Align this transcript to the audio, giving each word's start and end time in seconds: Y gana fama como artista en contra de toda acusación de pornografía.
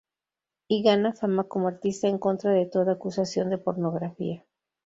Y 0.67 0.81
gana 0.81 1.13
fama 1.13 1.43
como 1.43 1.67
artista 1.67 2.07
en 2.07 2.17
contra 2.17 2.49
de 2.49 2.65
toda 2.65 2.93
acusación 2.93 3.51
de 3.51 3.59
pornografía. 3.59 4.43